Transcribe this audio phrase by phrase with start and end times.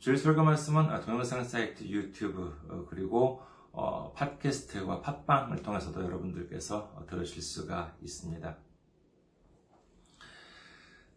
[0.00, 8.56] 주일 설교 말씀은 동영상 사이트 유튜브 그리고 어, 팟캐스트와 팟빵을 통해서도 여러분들께서 들으실 수가 있습니다.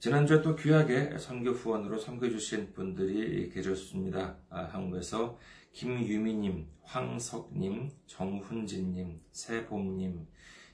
[0.00, 4.36] 지난주에 또 귀하게 선교 후원으로 섬겨주신 분들이 계셨습니다.
[4.50, 5.38] 아, 한국에서
[5.72, 10.26] 김유미님, 황석님, 정훈진님, 세봄님,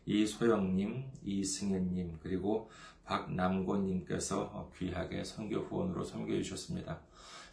[0.06, 2.70] 이소영님, 이승현님, 그리고
[3.04, 7.00] 박남곤님께서 귀하게 선교 후원으로 섬겨 주셨습니다.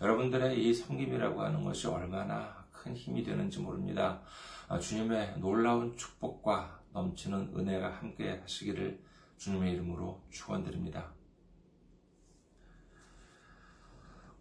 [0.01, 4.22] 여러분들의 이 섬김이라고 하는 것이 얼마나 큰 힘이 되는지 모릅니다.
[4.67, 9.01] 아, 주님의 놀라운 축복과 넘치는 은혜가 함께 하시기를
[9.38, 11.13] 주님의 이름으로 축원드립니다.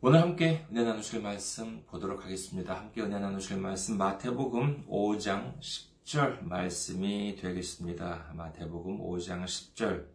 [0.03, 2.75] 오늘 함께 은혜 나누실 말씀 보도록 하겠습니다.
[2.75, 8.33] 함께 은혜 나누실 말씀 마태복음 5장 10 절 말씀이 되겠습니다.
[8.35, 10.09] 마태복음 5장 10절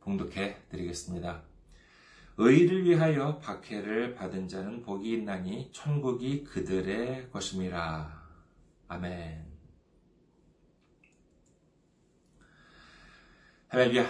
[0.00, 1.42] 봉독해 드리겠습니다.
[2.38, 8.22] 의를 위하여 박해를 받은 자는 복이 있나니 천국이 그들의 것임이라.
[8.88, 9.44] 아멘.
[13.68, 14.06] 할렐루야.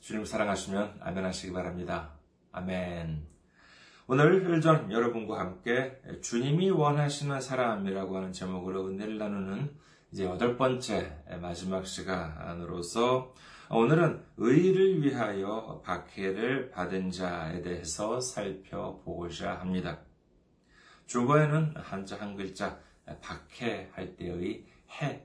[0.00, 2.18] 주님 사랑하시면 아멘 하시기 바랍니다.
[2.50, 3.24] 아멘.
[4.08, 11.86] 오늘 힐전 여러분과 함께 주님이 원하시는 사람이라고 하는 제목으로 은혜를 나누는 이제 여덟 번째 마지막
[11.86, 13.34] 시간으로서
[13.68, 20.00] 오늘은 의를 위하여 박해를 받은 자에 대해서 살펴보고자 합니다.
[21.04, 22.80] 주어에는 한자 한 글자
[23.20, 24.64] 박해할 때의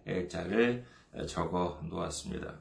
[0.05, 0.85] 해자를
[1.25, 2.59] 적어 놓았습니다.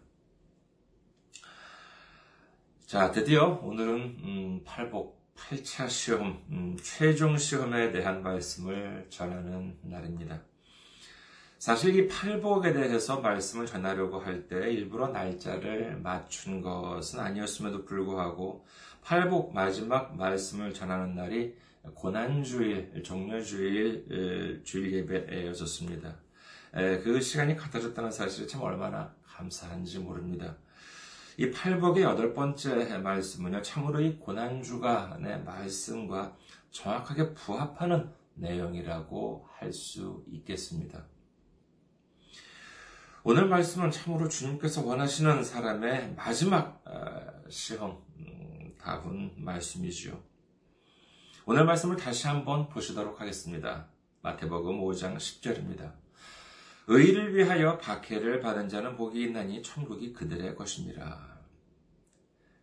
[2.87, 10.50] 자, 드디어 오늘은 음, 팔복 8차 시험, 음, 최종 시험에 대한 말씀을 전하는 날입니다.
[11.61, 18.65] 사실 이 팔복에 대해서 말씀을 전하려고 할 때 일부러 날짜를 맞춘 것은 아니었음에도 불구하고
[19.03, 21.55] 팔복 마지막 말씀을 전하는 날이
[21.93, 26.17] 고난주일, 종료주일 주일 예배였었습니다.
[27.05, 30.57] 그 시간이 같아졌다는 사실이 참 얼마나 감사한지 모릅니다.
[31.37, 36.35] 이 팔복의 여덟 번째 말씀은요, 참으로 이 고난주간의 말씀과
[36.71, 41.10] 정확하게 부합하는 내용이라고 할 수 있겠습니다.
[43.23, 50.19] 오늘 말씀은 참으로 주님께서 원하시는 사람의 마지막 어, 시험 음, 다운 말씀이지요.
[51.45, 53.89] 오늘 말씀을 다시 한번 보시도록 하겠습니다.
[54.23, 55.93] 마태복음 5장 10절입니다.
[56.87, 61.41] 의를 위하여 박해를 받은 자는 복이 있나니 천국이 그들의 것입니다.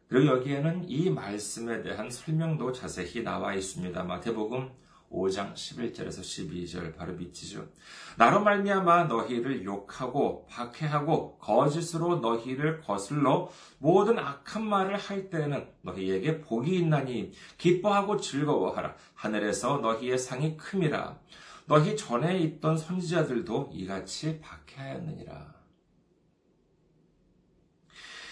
[0.08, 4.04] 그리고 여기에는 이 말씀에 대한 설명도 자세히 나와 있습니다.
[4.04, 4.72] 마태복음
[5.12, 7.68] 5장 11절에서 12절 바로 밑이죠.
[8.18, 13.50] 나로 말미암아 너희를 욕하고 박해하고 거짓으로 너희를 거슬러
[13.80, 21.20] 모든 악한 말을 할 때에는 너희에게 복이 있나니 기뻐하고 즐거워하라 하늘에서 너희의 상이 큼이라
[21.68, 25.58] 너희 전에 있던 선지자들도 이같이 박해하였느니라.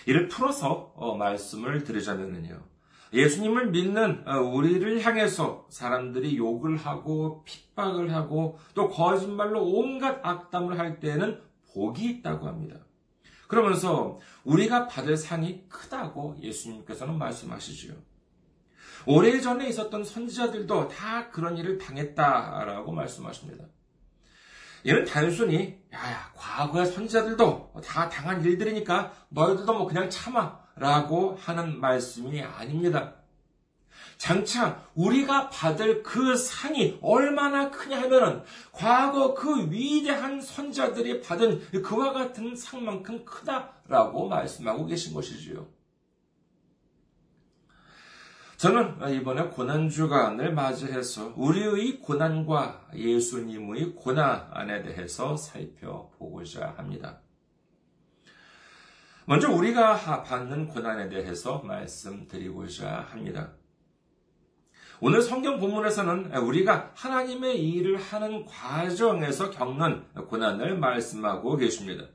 [0.07, 2.74] 이를 풀어서 어, 말씀을 드리자면요.
[3.15, 10.99] 예수님을 믿는 어, 우리를 향해서 사람들이 욕을 하고 핍박을 하고 또 거짓말로 온갖 악담을 할
[10.99, 11.41] 때에는
[11.73, 12.77] 복이 있다고 합니다.
[13.47, 17.93] 그러면서 우리가 받을 상이 크다고 예수님께서는 말씀하시지요.
[19.05, 23.65] 오래전에 있었던 선지자들도 다 그런 일을 당했다라고 말씀하십니다.
[24.83, 32.41] 이는 단순히 야, 과거의 선지자들도 다 당한 일들이니까 너희들도 뭐 그냥 참아 라고 하는 말씀이
[32.41, 33.15] 아닙니다.
[34.17, 42.55] 장차 우리가 받을 그 상이 얼마나 크냐 하면은 과거 그 위대한 선자들이 받은 그와 같은
[42.55, 45.67] 상만큼 크다라고 말씀하고 계신 것이지요.
[48.57, 57.19] 저는 이번에 고난주간을 맞이해서 우리의 고난과 예수님의 고난에 대해서 살펴보고자 합니다.
[59.27, 63.53] 먼저 우리가 받는 고난에 대해서 말씀드리고자 합니다.
[65.01, 72.05] 오늘 성경 본문에서는 우리가 하나님의 일을 하는 과정에서 겪는 고난을 말씀하고 계십니다.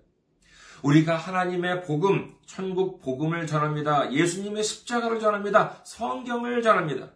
[0.85, 4.13] 우리가 하나님의 복음, 천국 복음을 전합니다.
[4.13, 5.83] 예수님의 십자가를 전합니다.
[5.85, 7.11] 성경을 전합니다.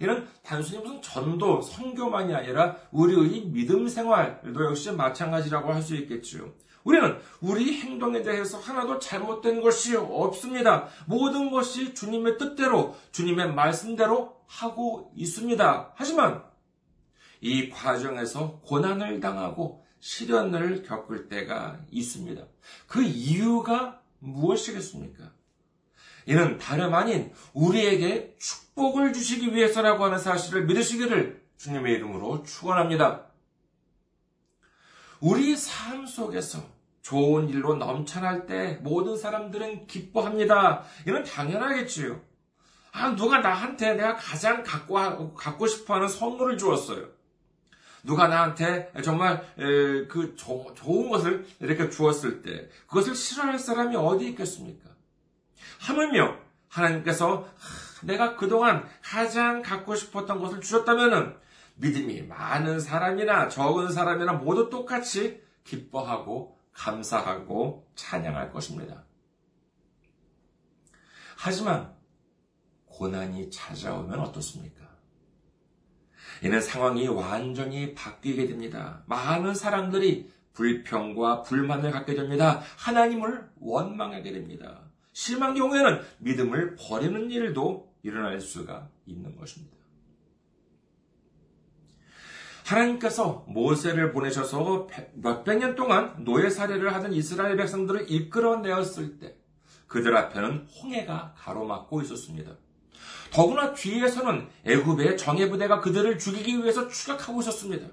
[0.00, 6.52] 이는 단순히 무슨 전도, 선교만이 아니라 우리의 믿음 생활도 역시 마찬가지라고 할 수 있겠지요.
[6.84, 10.88] 우리는 우리 행동에 대해서 하나도 잘못된 것이 없습니다.
[11.06, 15.92] 모든 것이 주님의 뜻대로, 주님의 말씀대로 하고 있습니다.
[15.94, 16.42] 하지만
[17.40, 22.42] 이 과정에서 고난을 당하고 시련을 겪을 때가 있습니다.
[22.86, 25.32] 그 이유가 무엇이겠습니까?
[26.26, 33.31] 이는 다름 아닌 우리에게 축복을 주시기 위해서라고 하는 사실을 믿으시기를 주님의 이름으로 축원합니다.
[35.22, 36.58] 우리 삶 속에서
[37.00, 40.82] 좋은 일로 넘쳐날 때 모든 사람들은 기뻐합니다.
[41.06, 42.20] 이는 당연하겠지요.
[42.90, 47.06] 아, 누가 나한테 내가 가장 갖고, 갖고 싶어 하는 선물을 주었어요.
[48.02, 54.90] 누가 나한테 정말 그 좋은 것을 이렇게 주었을 때 그것을 싫어할 사람이 어디 있겠습니까?
[55.78, 56.36] 하물며
[56.66, 57.48] 하나님께서
[58.02, 61.40] 내가 그동안 가장 갖고 싶었던 것을 주셨다면
[61.82, 69.04] 믿음이 많은 사람이나 적은 사람이나 모두 똑같이 기뻐하고 감사하고 찬양할 것입니다.
[71.36, 71.92] 하지만
[72.86, 74.82] 고난이 찾아오면 어떻습니까?
[76.44, 79.02] 이는 상황이 완전히 바뀌게 됩니다.
[79.06, 82.62] 많은 사람들이 불평과 불만을 갖게 됩니다.
[82.76, 84.82] 하나님을 원망하게 됩니다.
[85.12, 89.81] 심한 경우에는 믿음을 버리는 일도 일어날 수가 있는 것입니다.
[92.64, 99.36] 하나님께서 모세를 보내셔서 몇백 년 동안 노예 사례를 하던 이스라엘 백성들을 이끌어내었을 때
[99.86, 102.52] 그들 앞에는 홍해가 가로막고 있었습니다.
[103.32, 107.88] 더구나 뒤에서는 애굽의 정예 부대가 그들을 죽이기 위해서 추격하고 있었습니다.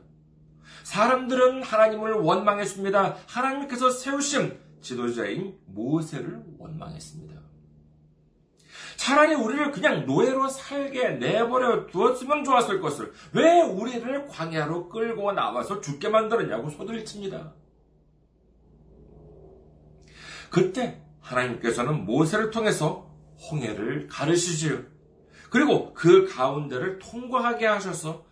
[0.84, 3.18] 사람들은 하나님을 원망했습니다.
[3.28, 7.39] 하나님께서 세우신 지도자인 모세를 원망했습니다.
[9.00, 16.10] 차라리 우리를 그냥 노예로 살게 내버려 두었으면 좋았을 것을 왜 우리를 광야로 끌고 나와서 죽게
[16.10, 17.54] 만들었냐고 소리를 칩니다.
[20.50, 23.10] 그때 하나님께서는 모세를 통해서
[23.50, 24.82] 홍해를 가르시지요.
[25.50, 28.26] 그리고 그 가운데를 통과하게 하셔서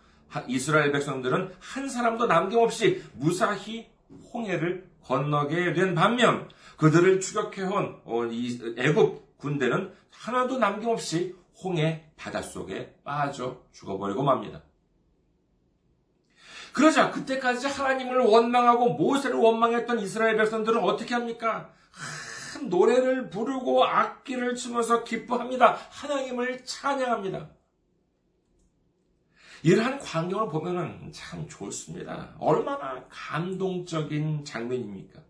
[0.48, 3.88] 이스라엘 백성들은 한 사람도 남김없이 무사히
[4.34, 8.24] 홍해를 건너게 된 반면 그들을 추격해온 어,
[8.76, 14.62] 애굽 군대는 하나도 남김없이 홍해 바닷속에 빠져 죽어버리고 맙니다.
[16.72, 21.72] 그러자 그때까지 하나님을 원망하고 모세를 원망했던 이스라엘 백성들은 어떻게 합니까?
[22.52, 25.78] 큰 노래를 부르고 악기를 치면서 기뻐합니다.
[25.90, 27.50] 하나님을 찬양합니다.
[29.62, 32.36] 이러한 광경을 보면 참 좋습니다.
[32.38, 35.20] 얼마나 감동적인 장면입니까?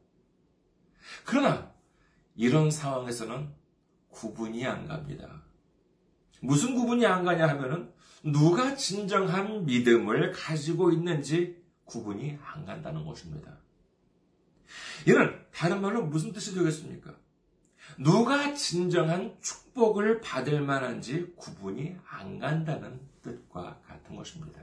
[1.25, 1.73] 그러나
[2.37, 3.58] 이런 상황에서는
[4.11, 5.43] 구분이 안 갑니다.
[6.41, 13.57] 무슨 구분이 안 가냐 하면은 누가 진정한 믿음을 가지고 있는지 구분이 안 간다는 것입니다.
[15.07, 17.15] 이는 다른 말로 무슨 뜻이 되겠습니까?
[17.99, 24.61] 누가 진정한 축복을 받을 만한지 구분이 안 간다는 뜻과 같은 것입니다.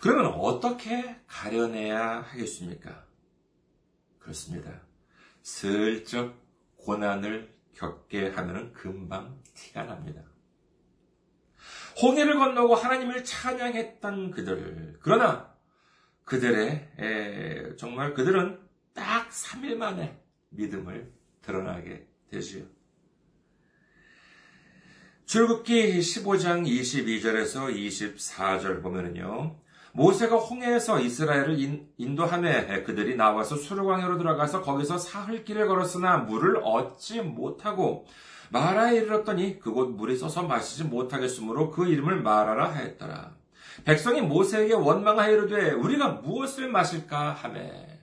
[0.00, 3.04] 그러면 어떻게 가려내야 하겠습니까?
[4.18, 4.82] 그렇습니다.
[5.46, 6.34] 슬쩍
[6.74, 10.20] 고난을 겪게 하면 금방 티가 납니다.
[12.02, 14.98] 홍해를 건너고 하나님을 찬양했던 그들.
[15.00, 15.54] 그러나
[16.24, 18.58] 그들의 에, 정말 그들은
[18.92, 21.12] 딱 3일 만에 믿음을
[21.42, 22.64] 드러나게 되지요.
[25.26, 29.60] 출국기 15장 22절에서 24절 보면은요.
[29.96, 31.56] 모세가 홍해에서 이스라엘을
[31.96, 38.04] 인도함에 그들이 나와서 수르광야로 들어가서 거기서 사흘 길을 걸었으나 물을 얻지 못하고
[38.50, 43.30] 마라에 이르렀더니 그곳 물이 써서 마시지 못하겠으므로 그 이름을 마라라 하였더라.
[43.86, 47.95] 백성이 모세에게 원망하여 이르되 우리가 무엇을 마실까 하매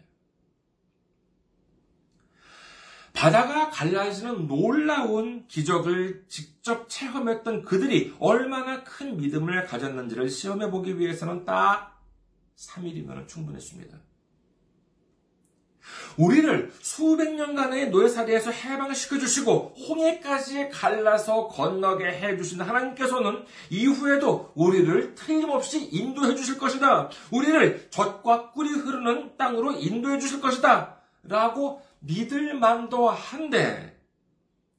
[3.24, 12.02] 바다가 갈라지는 놀라운 기적을 직접 체험했던 그들이 얼마나 큰 믿음을 가졌는지를 시험해 보기 위해서는 딱
[12.58, 13.98] 3일이면 충분했습니다.
[16.18, 25.86] 우리를 수백 년간의 노예살이에서 해방시켜 주시고 홍해까지 갈라서 건너게 해 주신 하나님께서는 이후에도 우리를 틀림없이
[25.94, 27.10] 인도해 주실 것이다.
[27.32, 30.98] 우리를 젖과 꿀이 흐르는 땅으로 인도해 주실 것이다.
[31.24, 34.00] 라고 믿을 만도 한데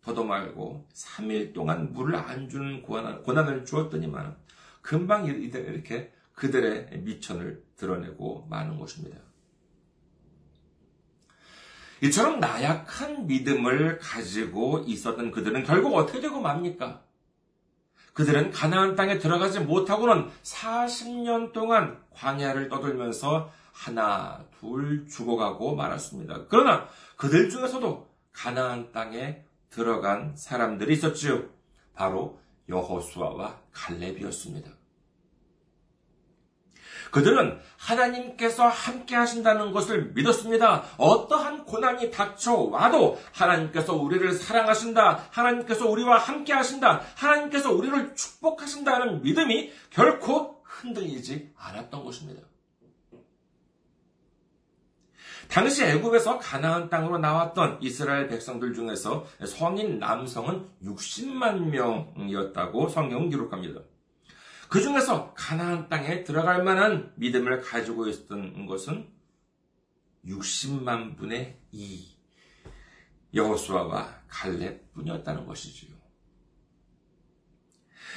[0.03, 4.37] 더도 말고 3일 동안 물을 안 주는 고난, 을 주었더니만
[4.83, 9.19] 금방 이렇게 그들의 미천을 드러내고 마는 것입니다.
[12.03, 17.03] 이처럼 나약한 믿음을 가지고 있었던 그들은 결국 어떻게 되고 맙니까?
[18.13, 26.47] 그들은 가나안 땅에 들어가지 못하고는 40년 동안 광야를 떠돌면서 하나, 둘 죽어가고 말았습니다.
[26.49, 31.43] 그러나 그들 중에서도 가나안 땅에 들어간 사람들이 있었지요.
[31.95, 32.39] 바로
[32.69, 34.71] 여호수아와 갈렙이었습니다.
[37.11, 40.85] 그들은 하나님께서 함께 하신다는 것을 믿었습니다.
[40.97, 45.29] 어떠한 고난이 닥쳐와도 하나님께서 우리를 사랑하신다.
[45.31, 47.03] 하나님께서 우리와 함께 하신다.
[47.17, 52.43] 하나님께서 우리를 축복하신다는 믿음이 결코 흔들리지 않았던 것입니다.
[55.49, 63.81] 당시 애굽에서 가나안 땅으로 나왔던 이스라엘 백성들 중에서 성인 남성은 60만 명이었다고 성경은 기록합니다.
[64.69, 69.09] 그 중에서 가나안 땅에 들어갈 만한 믿음을 가지고 있었던 것은
[70.27, 72.15] 60만 분의 2
[73.35, 75.95] 여호수아와 갈렙뿐이었다는 것이지요.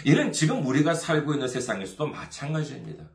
[0.06, 3.10] 이는 지금 우리가 살고 있는 세상에서도 마찬가지입니다.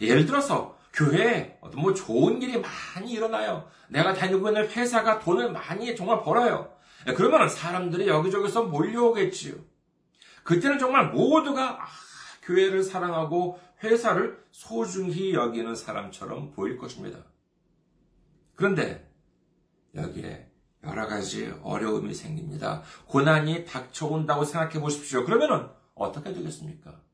[0.00, 3.68] 예를 들어서 교회에 어떤 뭐 좋은 일이 많이 일어나요.
[3.88, 6.74] 내가 다니고 있는 회사가 돈을 많이 정말 벌어요.
[7.16, 9.54] 그러면 사람들이 여기저기서 몰려오겠지요.
[10.42, 11.86] 그때는 정말 모두가 아,
[12.42, 17.18] 교회를 사랑하고 회사를 소중히 여기는 사람처럼 보일 것입니다.
[18.54, 19.06] 그런데
[19.94, 20.50] 여기에
[20.84, 22.82] 여러 가지 어려움이 생깁니다.
[23.06, 25.24] 고난이 닥쳐온다고 생각해 보십시오.
[25.24, 27.05] 그러면은 어떻게 되겠습니까?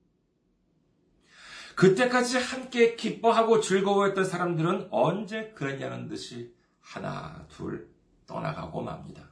[1.83, 7.93] 그때까지 함께 기뻐하고 즐거워했던 사람들은 언제 그랬냐는 듯이 하나, 둘
[8.25, 9.29] 떠나가고 맙니다.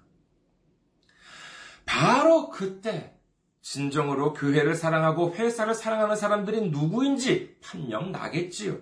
[1.86, 3.16] 바로 그때
[3.60, 8.80] 진정으로 교회를 사랑하고 회사를 사랑하는 사람들이 누구인지 판명 나겠지요.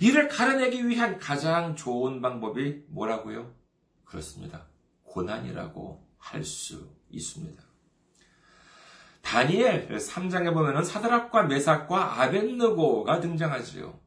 [0.00, 3.54] 이를 가려내기 위한 가장 좋은 방법이 뭐라고요?
[4.04, 4.66] 그렇습니다.
[5.04, 7.67] 고난이라고 할 수 있습니다.
[9.22, 13.98] 다니엘 3장에 보면 사드락과 메삭과 아벤느고가 등장하지요.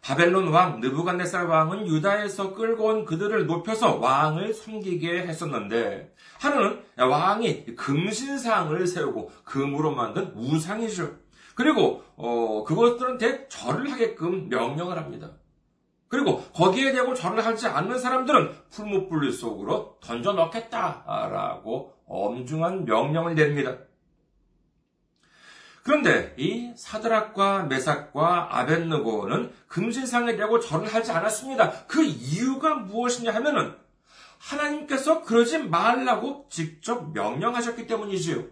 [0.00, 8.86] 바벨론 왕 느부갓네살 왕은 유다에서 끌고 온 그들을 높여서 왕을 섬기게 했었는데 하루는 왕이 금신상을
[8.86, 11.10] 세우고 금으로 만든 우상이죠.
[11.54, 15.32] 그리고 어, 그것들은 대 절을 하게끔 명령을 합니다.
[16.06, 23.76] 그리고 거기에 대고 절을 하지 않는 사람들은 풀무불 속으로 던져 넣겠다라고 엄중한 명령을 내립니다.
[25.88, 31.86] 그런데 이 사드락과 메삭과 아벤느고는 금신상에 대고 절을 하지 않았습니다.
[31.86, 33.74] 그 이유가 무엇이냐 하면은
[34.36, 38.44] 하나님께서 그러지 말라고 직접 명령하셨기 때문이지요.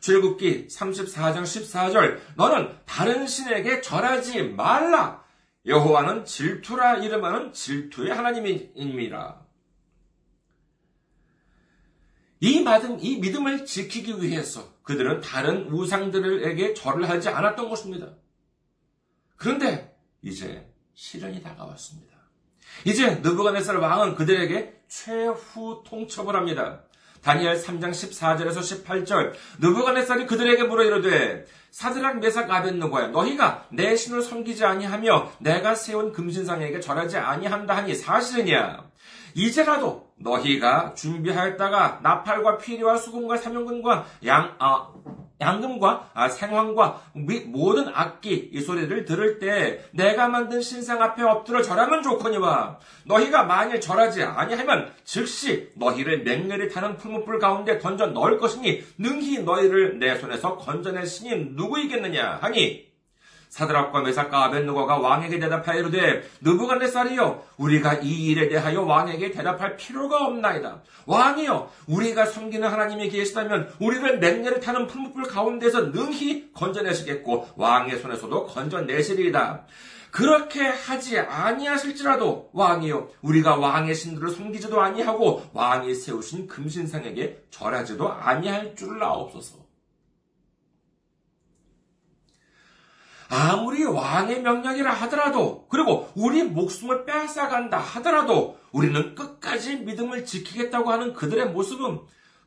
[0.00, 5.22] 출국기 34장 14절 너는 다른 신에게 절하지 말라.
[5.66, 9.43] 여호와는 질투라 이름하는 질투의 하나님입니다.
[12.44, 18.08] 이 믿음, 이 믿음을 지키기 위해서 그들은 다른 우상들에게 절을 하지 않았던 것입니다.
[19.36, 22.12] 그런데 이제 시련이 다가왔습니다.
[22.84, 26.82] 이제 느부갓네살 왕은 그들에게 최후 통첩을 합니다.
[27.22, 34.66] 다니엘 3장 14절에서 18절 느부갓네살이 그들에게 물어 이르되 사드락 메삭 아벤느고야 너희가 내 신을 섬기지
[34.66, 38.84] 아니하며 내가 세운 금신상에게 절하지 아니한다 하니 사실이냐
[39.34, 44.88] 이제라도 너희가 준비하였다가 나팔과 피리와 수금과 사명근과 양, 아,
[45.40, 47.02] 양금과 아, 생황과
[47.46, 53.80] 모든 악기 이 소리를 들을 때 내가 만든 신상 앞에 엎드려 절하면 좋거니와 너희가 만일
[53.80, 60.56] 절하지 아니하면 즉시 너희를 맹렬히 타는 풀무불 가운데 던져 넣을 것이니 능히 너희를 내 손에서
[60.56, 62.93] 건져낼 신이 누구이겠느냐 하니
[63.54, 70.82] 사드락과 메삭과 아벤누고가 왕에게 대답하여 이르되 느부갓네살이여 우리가 이 일에 대하여 왕에게 대답할 필요가 없나이다.
[71.06, 79.66] 왕이여 우리가 섬기는 하나님이 계시다면 우리를 맹렬히 타는 풀무불 가운데서 능히 건져내시겠고 왕의 손에서도 건져내시리이다.
[80.10, 89.02] 그렇게 하지 아니하실지라도 왕이여 우리가 왕의 신들을 섬기지도 아니하고 왕이 세우신 금신상에게 절하지도 아니할 줄을
[89.04, 89.63] 아옵소서.
[93.34, 101.46] 아무리 왕의 명령이라 하더라도, 그리고 우리 목숨을 빼앗아간다 하더라도, 우리는 끝까지 믿음을 지키겠다고 하는 그들의
[101.46, 102.00] 모습은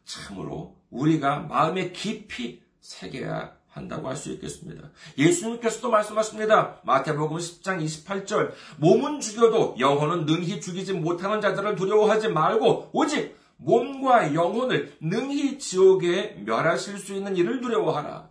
[0.06, 4.90] 참으로 우리가 마음에 깊이 새겨야 한다고 할 수 있겠습니다.
[5.18, 6.80] 예수님께서도 말씀하십니다.
[6.86, 14.96] 마태복음 10장 28절, 몸은 죽여도 영혼은 능히 죽이지 못하는 자들을 두려워하지 말고, 오직 몸과 영혼을
[15.02, 18.27] 능히 지옥에 멸하실 수 있는 일을 두려워하라.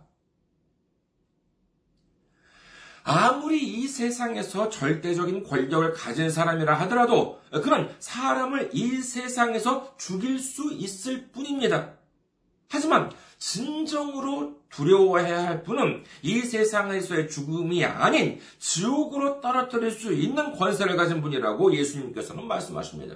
[3.09, 11.29] 아무리 이 세상에서 절대적인 권력을 가진 사람이라 하더라도 그는 사람을 이 세상에서 죽일 수 있을
[11.29, 11.93] 뿐입니다.
[12.69, 21.21] 하지만 진정으로 두려워해야 할 분은 이 세상에서의 죽음이 아닌 지옥으로 떨어뜨릴 수 있는 권세를 가진
[21.21, 23.15] 분이라고 예수님께서는 말씀하십니다.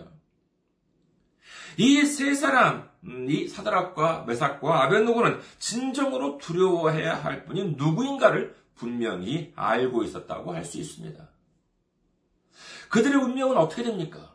[1.78, 10.04] 이 세 사람, 음, 이 사드락과 메삭과 아벤노고는 진정으로 두려워해야 할 분이 누구인가를 분명히 알고
[10.04, 11.30] 있었다고 할 수 있습니다.
[12.90, 14.34] 그들의 운명은 어떻게 됩니까?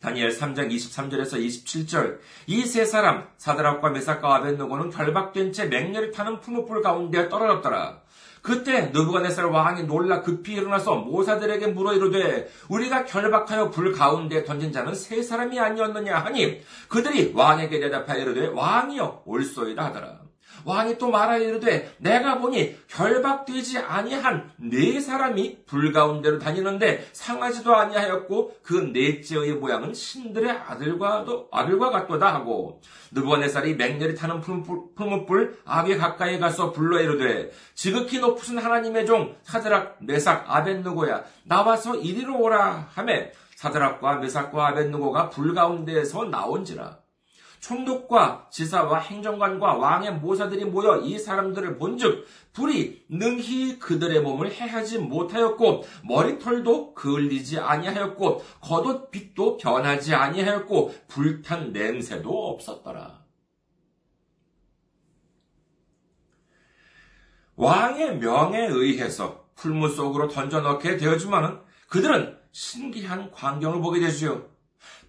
[0.00, 6.82] 다니엘 3장 23절에서 27절 이 세 사람 사드락과 메삭과 아벤노고는 결박된 채 맹렬히 타는 풀무불
[6.82, 8.02] 가운데 떨어졌더라.
[8.40, 14.94] 그때 느부갓네살 왕이 놀라 급히 일어나서 모사들에게 물어 이르되 우리가 결박하여 불 가운데 던진 자는
[14.94, 20.27] 세 사람이 아니었느냐 하니 그들이 왕에게 대답하여 이르되 왕이여 올소이다 하더라.
[20.64, 28.56] 왕이 또 말하여 이르되 내가 보니 결박되지 아니한 네 사람이 불 가운데로 다니는데 상하지도 아니하였고
[28.62, 32.80] 그 넷째의 모양은 신들의 아들과도 아들과 같도다 하고
[33.12, 40.44] 느부갓네살이 맹렬히 타는 풀무불 악에 가까이 가서 불러 이르되 지극히 높으신 하나님의 종 사드락 메삭
[40.48, 46.98] 아벤누고야 나와서 이리로 오라 하매 사드락과 메삭과 아벤누고가 불 가운데에서 나온지라
[47.60, 55.84] 총독과 지사와 행정관과 왕의 모사들이 모여 이 사람들을 본즉 불이 능히 그들의 몸을 해하지 못하였고
[56.04, 63.18] 머리털도 그을리지 아니하였고 겉옷 빛도 변하지 아니하였고 불탄 냄새도 없었더라.
[67.56, 74.57] 왕의 명에 의해서 풀무 속으로 던져 넣게 되었지만은 그들은 신기한 광경을 보게 되지요.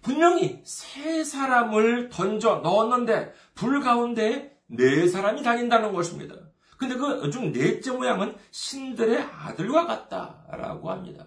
[0.02, 6.34] 분명히 세 사람을 던져 넣었는데 불 가운데 네 사람이 다닌다는 것입니다.
[6.78, 11.26] 근데 그 중 넷째 모양은 신들의 아들과 같다라고 합니다.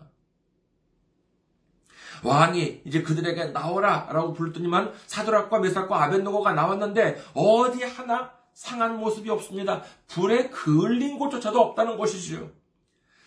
[2.23, 9.83] 왕이 이제 그들에게 나오라 라고 부르더니만 사드락과 메삭과 아벤노고가 나왔는데 어디 하나 상한 모습이 없습니다.
[10.07, 12.49] 불에 그을린 곳조차도 없다는 것이지요.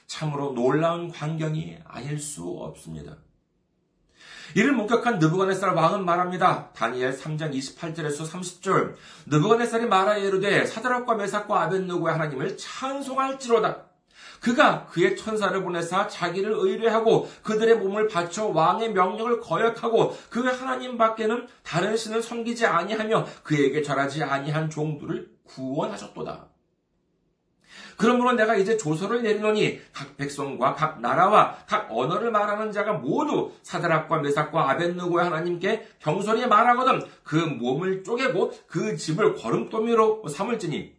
[0.06, 3.16] 참으로 놀라운 광경이 아닐 수 없습니다.
[4.54, 6.70] 이를 목격한 느부갓네살 왕은 말합니다.
[6.74, 8.94] 다니엘 3장 28절에서 30절.
[9.26, 13.85] 느부갓네살이 말하여 이르되 사드락과 메삭과 아벤누고의 하나님을 찬송할지로다.
[14.40, 21.46] 그가 그의 천사를 보내사 자기를 의뢰하고 그들의 몸을 바쳐 왕의 명령을 거역하고 그 하나님 밖에는
[21.62, 26.56] 다른 신을 섬기지 아니하며 그에게 절하지 아니한 종들을 구원하셨도다.
[27.96, 34.18] 그러므로 내가 이제 조서를 내리노니 각 백성과 각 나라와 각 언어를 말하는 자가 모두 사드락과
[34.18, 40.94] 메삭과 아벤누고의 하나님께 경솔히 말하거든 그 몸을 쪼개고 그 집을 거름더미로 삼을지니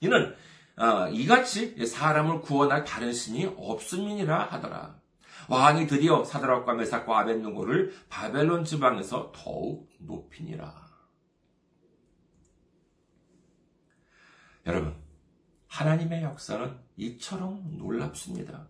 [0.00, 0.34] 이는
[0.76, 4.96] 어, 이같이 사람을 구원할 다른 신이 없음이니라 하더라.
[5.48, 10.84] 왕이 드디어 사드락과 메삭과 아벤누고를 바벨론 지방에서 더욱 높이니라.
[14.66, 14.96] 여러분,
[15.74, 18.68] 하나님의 역사는 이처럼 놀랍습니다.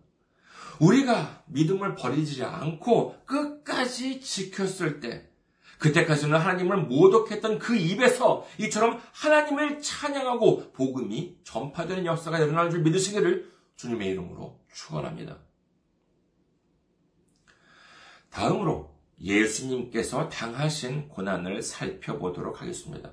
[0.79, 5.29] 우리가 믿음을 버리지 않고 끝까지 지켰을 때,
[5.77, 14.09] 그때까지는 하나님을 모독했던 그 입에서 이처럼 하나님을 찬양하고 복음이 전파되는 역사가 일어날 줄 믿으시기를 주님의
[14.09, 15.37] 이름으로 축원합니다.
[18.31, 23.11] 다음으로 예수님께서 당하신 고난을 살펴보도록 하겠습니다.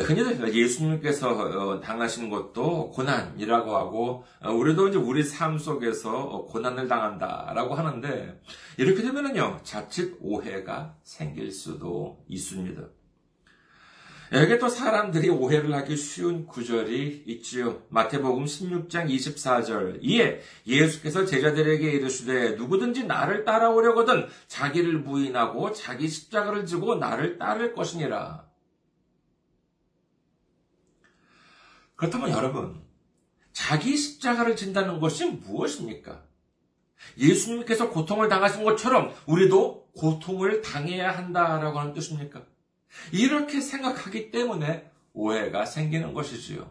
[0.00, 7.74] 흔히들 예수님께서 어, 당하신 것도 고난이라고 하고 어, 우리도 이제 우리 삶 속에서 고난을 당한다라고
[7.74, 8.40] 하는데
[8.76, 12.82] 이렇게 되면은요 자칫 오해가 생길 수도 있습니다.
[14.32, 17.82] 여기에 또 사람들이 오해를 하기 쉬운 구절이 있지요.
[17.88, 19.98] 마태복음 16장 24절.
[20.02, 28.49] 이에 예수께서 제자들에게 이르시되 누구든지 나를 따라오려거든 자기를 부인하고 자기 십자가를 지고 나를 따를 것이니라.
[32.00, 32.80] 그렇다면 여러분,
[33.52, 36.24] 자기 십자가를 진다는 것이 무엇입니까?
[37.18, 42.42] 예수님께서 고통을 당하신 것처럼 우리도 고통을 당해야 한다라고 하는 뜻입니까?
[43.12, 46.70] 이렇게 생각하기 때문에 오해가 생기는 것이지요.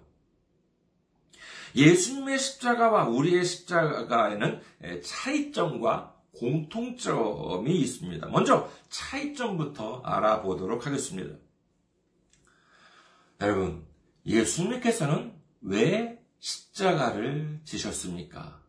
[1.76, 4.62] 예수님의 십자가와 우리의 십자가에는
[5.04, 8.28] 차이점과 공통점이 있습니다.
[8.30, 11.36] 먼저 차이점부터 알아보도록 하겠습니다.
[13.42, 13.89] 여러분,
[14.26, 18.60] 예수님께서는 왜 십자가를 지셨습니까?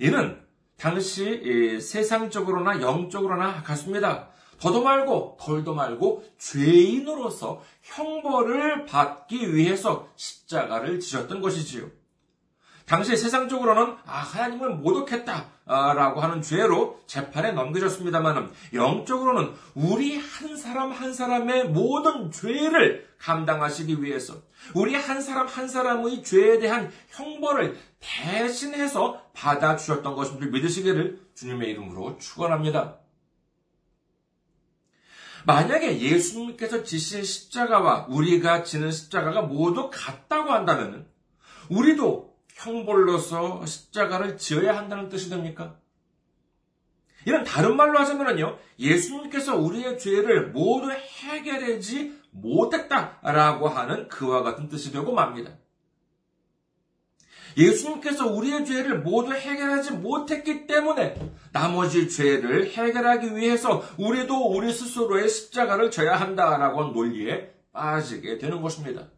[0.00, 0.42] 이는
[0.76, 4.30] 당시 세상적으로나 영적으로나 같습니다.
[4.58, 11.90] 더도 말고 덜도 말고 죄인으로서 형벌을 받기 위해서 십자가를 지셨던 것이지요.
[12.86, 21.70] 당시 세상적으로는 아 하나님을 모독했다라고 하는 죄로 재판에 넘겨졌습니다만 영적으로는 우리 한 사람 한 사람의
[21.70, 24.34] 모든 죄를 감당하시기 위해서
[24.74, 32.18] 우리 한 사람 한 사람의 죄에 대한 형벌을 대신해서 받아 주셨던 것임을 믿으시기를 주님의 이름으로
[32.18, 32.98] 축원합니다.
[35.46, 41.06] 만약에 예수님께서 지신 십자가와 우리가 지는 십자가가 모두 같다고 한다면
[41.70, 45.76] 우리도 형벌로서 십자가를 지어야 한다는 뜻이 됩니까?
[47.26, 55.12] 이런 다른 말로 하자면요, 예수님께서 우리의 죄를 모두 해결하지 못했다라고 하는 그와 같은 뜻이 되고
[55.12, 55.52] 맙니다.
[57.56, 61.14] 예수님께서 우리의 죄를 모두 해결하지 못했기 때문에
[61.52, 69.08] 나머지 죄를 해결하기 위해서 우리도 우리 스스로의 십자가를 져야 한다라고 논리에 빠지게 되는 것입니다.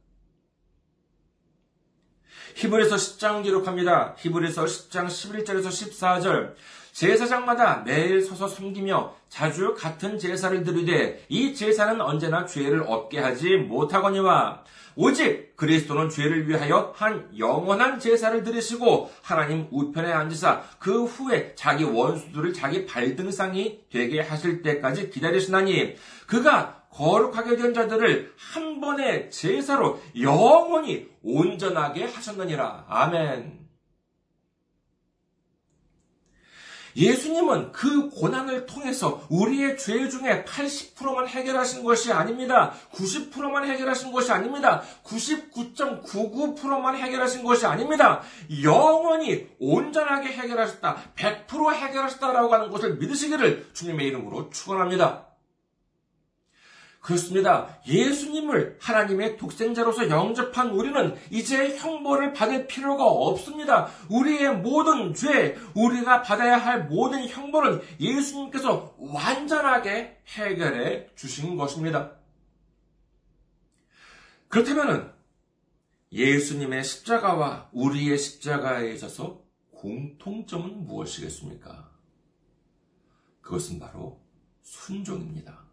[2.56, 4.14] 히브리서 10장 기록합니다.
[4.16, 6.54] 히브리서 10장 11절에서 14절.
[6.90, 14.64] 제사장마다 매일 서서 섬기며 자주 같은 제사를 드리되 이 제사는 언제나 죄를 없게 하지 못하거니와
[14.94, 22.54] 오직 그리스도는 죄를 위하여 한 영원한 제사를 드리시고 하나님 우편에 앉으사 그 후에 자기 원수들을
[22.54, 32.04] 자기 발등상이 되게 하실 때까지 기다리시나니 그가 거룩하게 된 자들을 한 번의 제사로 영원히 온전하게
[32.04, 32.86] 하셨느니라.
[32.88, 33.66] 아멘.
[36.96, 42.72] 예수님은 그 고난을 통해서 우리의 죄 중에 80%만 해결하신 것이 아닙니다.
[42.94, 44.82] 90%만 해결하신 것이 아닙니다.
[45.04, 48.22] 99.99%만 해결하신 것이 아닙니다.
[48.62, 51.12] 영원히 온전하게 해결하셨다.
[51.16, 55.25] 100% 해결하셨다라고 하는 것을 믿으시기를 주님의 이름으로 축원합니다.
[57.06, 57.78] 그렇습니다.
[57.86, 63.86] 예수님을 하나님의 독생자로서 영접한 우리는 이제 형벌을 받을 필요가 없습니다.
[64.10, 72.10] 우리의 모든 죄, 우리가 받아야 할 모든 형벌은 예수님께서 완전하게 해결해 주신 것입니다.
[74.48, 75.14] 그렇다면
[76.10, 81.88] 예수님의 십자가와 우리의 십자가에 있어서 공통점은 무엇이겠습니까?
[83.42, 84.20] 그것은 바로
[84.62, 85.65] 순종입니다.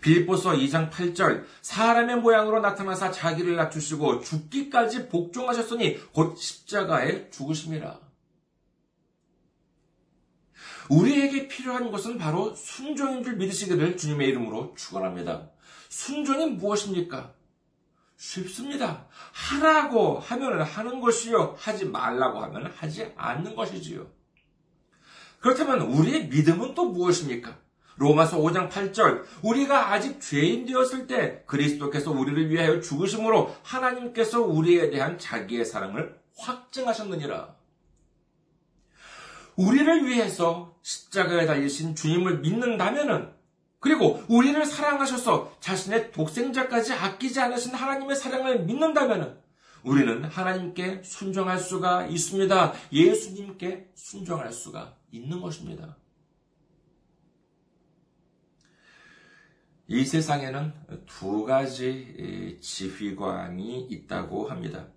[0.00, 8.00] 빌보서 2장 8절 사람의 모양으로 나타나사 자기를 낮추시고 죽기까지 복종하셨으니 곧 십자가에 죽으심이라.
[10.88, 15.50] 우리에게 필요한 것은 바로 순종인 줄 믿으시기를 주님의 이름으로 축원합니다.
[15.88, 17.34] 순종이 무엇입니까?
[18.16, 19.06] 쉽습니다.
[19.32, 21.56] 하라고 하면 하는 것이요.
[21.58, 24.06] 하지 말라고 하면 하지 않는 것이지요.
[25.40, 27.58] 그렇다면 우리의 믿음은 또 무엇입니까?
[28.02, 35.18] 로마서 5장 8절 우리가 아직 죄인 되었을 때 그리스도께서 우리를 위하여 죽으심으로 하나님께서 우리에 대한
[35.18, 37.54] 자기의 사랑을 확증하셨느니라.
[39.54, 43.30] 우리를 위해서 십자가에 달리신 주님을 믿는다면은
[43.78, 49.36] 그리고 우리를 사랑하셔서 자신의 독생자까지 아끼지 않으신 하나님의 사랑을 믿는다면은
[49.84, 52.72] 우리는 하나님께 순종할 수가 있습니다.
[52.92, 55.96] 예수님께 순종할 수가 있는 것입니다.
[59.92, 60.72] 이 세상에는
[61.04, 64.88] 두 가지 지휘관이 있다고 합니다.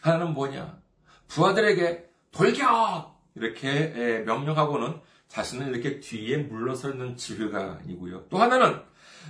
[0.00, 0.82] 하나는 뭐냐?
[1.28, 3.16] 부하들에게 돌격!
[3.36, 8.26] 이렇게 명령하고는 자신은 이렇게 뒤에 물러서 있는 지휘관이고요.
[8.28, 8.82] 또 하나는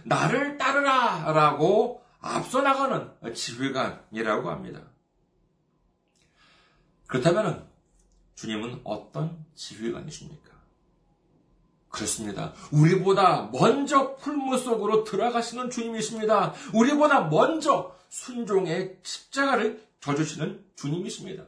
[0.06, 4.80] 나를 따르라 라고 앞서 나가는 지휘관이라고 합니다.
[7.08, 7.68] 그렇다면
[8.36, 10.47] 주님은 어떤 지휘관이십니까?
[11.88, 12.52] 그렇습니다.
[12.70, 16.54] 우리보다 먼저 풀무 속으로 들어가시는 주님이십니다.
[16.74, 21.44] 우리보다 먼저 순종의 십자가를 져주시는 주님이십니다.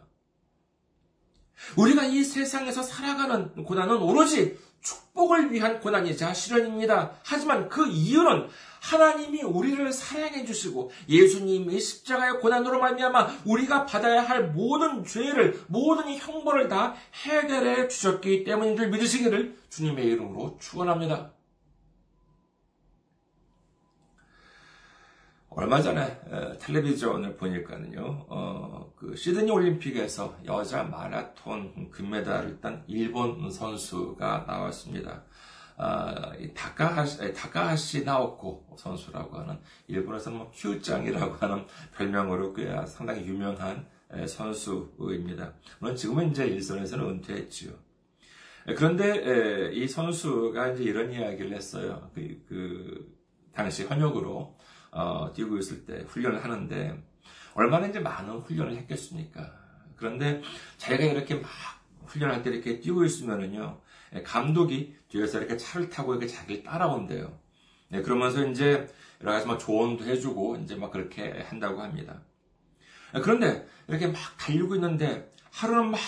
[1.76, 7.12] 우리가 이 세상에서 살아가는 고난은 오로지 축복을 위한 고난이자 시련입니다.
[7.24, 8.48] 하지만 그 이유는
[8.80, 16.68] 하나님이 우리를 사랑해 주시고 예수님이 십자가의 고난으로 말미암아 우리가 받아야 할 모든 죄를 모든 형벌을
[16.68, 21.39] 다 해결해 주셨기 때문인 줄 믿으시기를 주님의 이름으로 축원합니다.
[25.52, 26.20] 얼마 전에
[26.60, 35.24] 텔레비전을 보니까는요, 어, 그 시드니 올림픽에서 여자 마라톤 금메달을 딴 일본 선수가 나왔습니다.
[35.76, 39.58] 아, 다카하시, 다카하시 나오코 선수라고 하는
[39.88, 43.88] 일본에서 뭐 큐짱이라고 하는 별명으로 꽤 상당히 유명한
[44.28, 45.54] 선수입니다.
[45.80, 47.72] 물론 지금은 이제 일선에서는 은퇴했지요.
[48.76, 52.08] 그런데 이 선수가 이제 이런 이야기를 했어요.
[52.14, 53.18] 그, 그
[53.52, 54.56] 당시 현역으로
[54.90, 57.02] 어, 뛰고 있을 때 훈련을 하는데
[57.54, 59.52] 얼마나 이제 많은 훈련을 했겠습니까?
[59.96, 60.42] 그런데
[60.78, 61.50] 자기가 이렇게 막
[62.06, 63.80] 훈련할 때 이렇게 뛰고 있으면은요,
[64.24, 67.38] 감독이 뒤에서 이렇게 차를 타고 이렇게 자기를 따라온대요.
[67.88, 68.88] 네, 그러면서 이제
[69.20, 72.22] 여러 가지 막 조언도 해주고 이제 막 그렇게 한다고 합니다.
[73.12, 76.00] 그런데 이렇게 막 달리고 있는데 하루는 막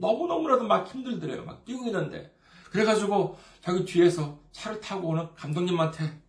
[0.00, 1.44] 너무너무나도 막 힘들더래요.
[1.44, 2.34] 막 뛰고 있는데.
[2.70, 6.20] 그래가지고 자기 뒤에서 차를 타고 오는 감독님한테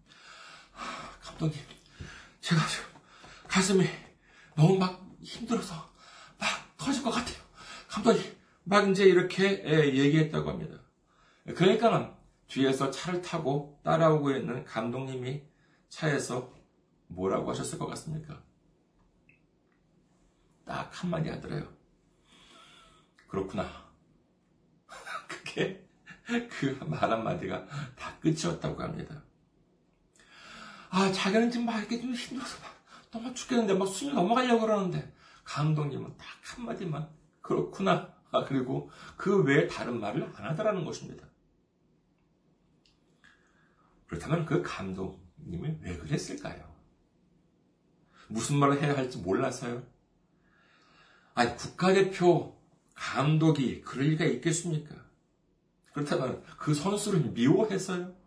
[1.40, 1.58] 감독님,
[2.42, 2.86] 제가 지금
[3.48, 3.86] 가슴이
[4.58, 5.74] 너무 막 힘들어서
[6.38, 7.38] 막 터질 것 같아요.
[7.88, 8.22] 감독님,
[8.66, 10.84] 막 이제 이렇게 예, 얘기했다고 합니다.
[11.56, 12.14] 그러니까는
[12.48, 15.44] 뒤에서 차를 타고 따라오고 있는 감독님이
[15.88, 16.54] 차에서
[17.08, 18.44] 뭐라고 하셨을 것 같습니까?
[20.66, 21.74] 딱 한마디 하더래요.
[23.30, 23.66] 그렇구나.
[25.30, 25.88] 그게
[26.50, 29.24] 그 말 한마디가 다 끝이었다고 합니다.
[30.90, 32.80] 아, 자기는 지금 막 이렇게 좀 힘들어서 막
[33.12, 37.10] 너무 죽겠는데 막 숨이 넘어가려고 그러는데 감독님은 딱 한마디만
[37.42, 38.14] 그렇구나.
[38.32, 41.28] 아, 그리고 그 외에 다른 말을 안 하더라는 것입니다.
[44.08, 46.70] 그렇다면 그 감독님이 왜 그랬을까요?
[48.28, 49.84] 무슨 말을 해야 할지 몰라서요?
[51.34, 52.60] 아니, 국가대표
[52.94, 54.96] 감독이 그럴 리가 있겠습니까?
[55.94, 58.19] 그렇다면 그 선수를 미워해서요?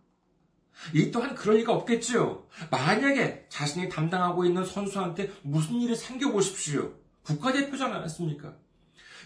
[0.94, 2.46] 이 또한 그럴 리가 없겠지요.
[2.70, 6.94] 만약에 자신이 담당하고 있는 선수한테 무슨 일이 생겨 보십시오.
[7.22, 8.56] 국가대표잖지 않습니까?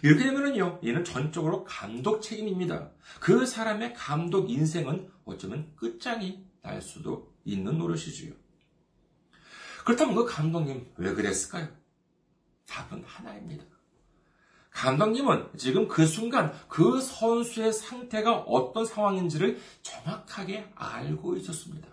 [0.02, 2.90] 이렇게 되면은요, 얘는 전적으로 감독 책임입니다.
[3.20, 8.34] 그 사람의 감독 인생은 어쩌면 끝장이 날 수도 있는 노릇이지요.
[9.84, 11.68] 그렇다면 그 감독님 왜 그랬을까요?
[12.66, 13.64] 답은 하나입니다.
[14.76, 21.88] 감독님은 지금 그 순간 그 선수의 상태가 어떤 상황인지를 정확하게 알고 있었습니다.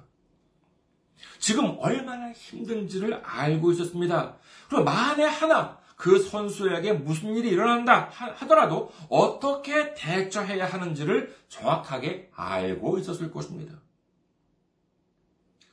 [1.39, 4.35] 지금 얼마나 힘든지를 알고 있었습니다.
[4.67, 13.31] 그리고 만에 하나 그 선수에게 무슨 일이 일어난다 하더라도 어떻게 대처해야 하는지를 정확하게 알고 있었을
[13.31, 13.79] 것입니다.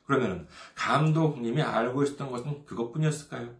[0.05, 3.53] 그러면 감독님이 알고 있었던 것은 그것뿐이었을까요?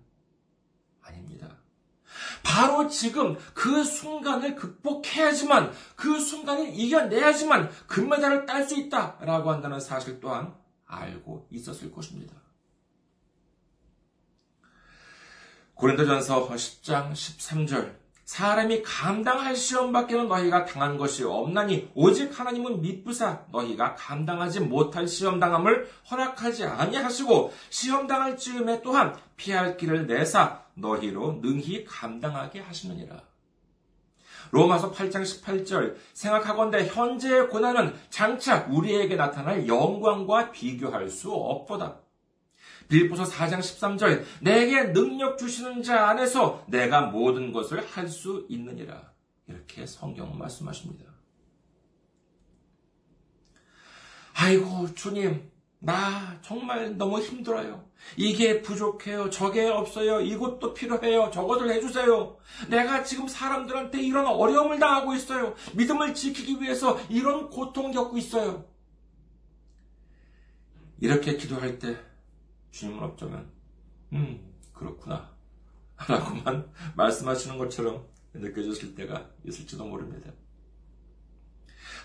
[2.43, 10.53] 바로 지금 그 순간을 극복해야지만 그 순간을 이겨내야지만 금메달을 딸 수 있다라고 한다는 사실 또한
[10.85, 12.35] 알고 있었을 것입니다.
[15.75, 24.61] 고린도전서 10장 13절 사람이 감당할 시험밖에는 너희가 당한 것이 없나니 오직 하나님은 미쁘사 너희가 감당하지
[24.61, 32.59] 못할 시험 당함을 허락하지 아니하시고 시험 당할 즈음에 또한 피할 길을 내사 너희로 능히 감당하게
[32.59, 33.21] 하시느니라.
[34.51, 41.99] 로마서 8장 18절 생각하건대 현재의 고난은 장차 우리에게 나타날 영광과 비교할 수 없도다.
[42.89, 49.11] 빌보서 4장 13절 내게 능력 주시는 자 안에서 내가 모든 것을 할 수 있느니라.
[49.47, 51.05] 이렇게 성경은 말씀하십니다.
[54.33, 55.50] 아이고 주님
[55.83, 57.83] 나 정말 너무 힘들어요.
[58.15, 59.31] 이게 부족해요.
[59.31, 60.21] 저게 없어요.
[60.21, 61.31] 이것도 필요해요.
[61.33, 62.37] 저것을 해주세요.
[62.69, 65.55] 내가 지금 사람들한테 이런 어려움을 당하고 있어요.
[65.73, 68.65] 믿음을 지키기 위해서 이런 고통 겪고 있어요.
[70.99, 71.97] 이렇게 기도할 때
[72.69, 73.49] 주님은 어쩌면
[74.13, 74.39] 음
[74.73, 75.31] 그렇구나
[76.07, 80.31] 라고만 말씀하시는 것처럼 느껴졌을 때가 있을지도 모릅니다.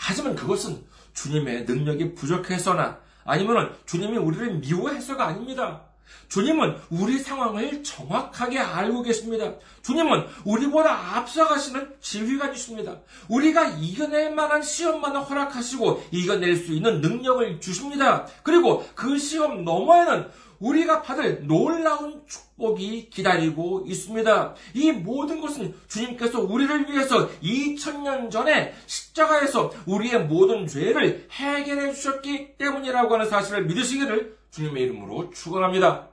[0.00, 5.82] 하지만 그것은 주님의 능력이 부족해서나 아니면 주님이 우리를 미워해서가 아닙니다.
[6.28, 9.52] 주님은 우리 상황을 정확하게 알고 계십니다.
[9.82, 12.96] 주님은 우리보다 앞서가시는 지휘관이십니다.
[13.28, 18.26] 우리가 이겨낼 만한 시험만을 허락하시고 이겨낼 수 있는 능력을 주십니다.
[18.42, 24.54] 그리고 그 시험 너머에는 우리가 받을 놀라운 축복이 기다리고 있습니다.
[24.74, 33.14] 이 모든 것은 주님께서 우리를 위해서 2000년 전에 십자가에서 우리의 모든 죄를 해결해 주셨기 때문이라고
[33.14, 36.08] 하는 사실을 믿으시기를 주님의 이름으로 축원합니다.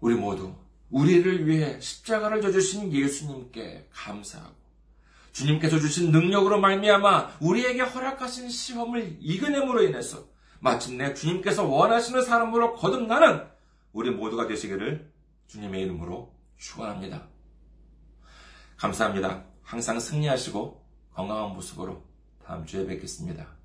[0.00, 0.54] 우리 모두
[0.90, 4.54] 우리를 위해 십자가를 져주신 예수님께 감사하고
[5.32, 10.31] 주님께서 주신 능력으로 말미암아 우리에게 허락하신 시험을 이겨냄으로 인해서
[10.62, 13.44] 마침내 주님께서 원하시는 사람으로 거듭나는
[13.92, 15.12] 우리 모두가 되시기를
[15.48, 17.26] 주님의 이름으로 축원합니다.
[18.76, 19.44] 감사합니다.
[19.62, 20.80] 항상 승리하시고
[21.14, 22.04] 건강한 모습으로
[22.44, 23.61] 다음 주에 뵙겠습니다.